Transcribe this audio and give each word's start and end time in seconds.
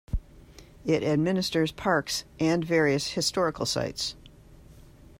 It 0.83 1.03
administers 1.03 1.71
parks 1.71 2.23
and 2.39 2.65
various 2.65 3.11
historical 3.11 3.67
sites. 3.67 4.15